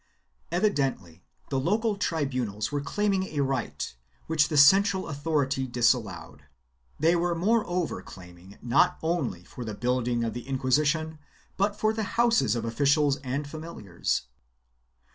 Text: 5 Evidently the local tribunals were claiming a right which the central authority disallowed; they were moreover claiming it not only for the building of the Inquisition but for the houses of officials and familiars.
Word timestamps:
5 0.49 0.57
Evidently 0.63 1.23
the 1.51 1.59
local 1.59 1.95
tribunals 1.95 2.71
were 2.71 2.81
claiming 2.81 3.25
a 3.37 3.41
right 3.41 3.93
which 4.25 4.47
the 4.47 4.57
central 4.57 5.07
authority 5.07 5.67
disallowed; 5.67 6.45
they 6.99 7.15
were 7.15 7.35
moreover 7.35 8.01
claiming 8.01 8.53
it 8.53 8.63
not 8.63 8.97
only 9.03 9.43
for 9.43 9.63
the 9.63 9.75
building 9.75 10.23
of 10.23 10.33
the 10.33 10.47
Inquisition 10.47 11.19
but 11.55 11.75
for 11.79 11.93
the 11.93 12.01
houses 12.17 12.55
of 12.55 12.65
officials 12.65 13.17
and 13.17 13.47
familiars. 13.47 14.23